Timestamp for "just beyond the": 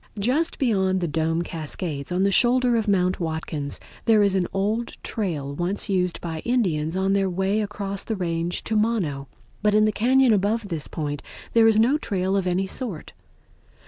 0.17-1.07